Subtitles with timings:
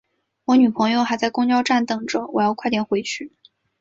[0.45, 3.33] 我女朋友还在公交站等着，我要快点回去。